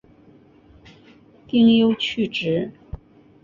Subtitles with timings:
[1.45, 2.71] 丁忧去职。